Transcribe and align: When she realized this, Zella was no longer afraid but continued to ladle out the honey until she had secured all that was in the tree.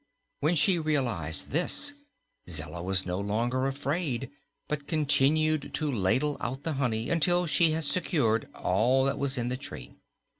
When 0.39 0.55
she 0.55 0.79
realized 0.79 1.51
this, 1.51 1.93
Zella 2.49 2.81
was 2.81 3.05
no 3.05 3.19
longer 3.19 3.67
afraid 3.67 4.31
but 4.67 4.87
continued 4.87 5.75
to 5.75 5.91
ladle 5.91 6.37
out 6.39 6.63
the 6.63 6.73
honey 6.73 7.11
until 7.11 7.45
she 7.45 7.69
had 7.73 7.83
secured 7.83 8.49
all 8.55 9.05
that 9.05 9.19
was 9.19 9.37
in 9.37 9.49
the 9.49 9.57
tree. 9.57 9.93